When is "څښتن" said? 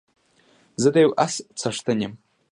1.59-1.99